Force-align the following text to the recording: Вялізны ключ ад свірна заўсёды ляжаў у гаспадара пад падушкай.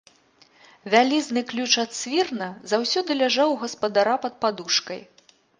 Вялізны 0.93 1.43
ключ 1.51 1.73
ад 1.83 1.91
свірна 1.99 2.49
заўсёды 2.73 3.21
ляжаў 3.23 3.49
у 3.57 3.61
гаспадара 3.67 4.15
пад 4.25 4.33
падушкай. 4.47 4.99